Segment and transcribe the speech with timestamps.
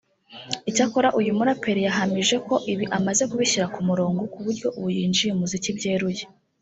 [0.69, 5.69] Icyakora uyu muraperi yahamije ko ibi amaze kubishyira ku murongo ku buryo ubu yinjiye umuziki
[5.77, 6.23] byeruye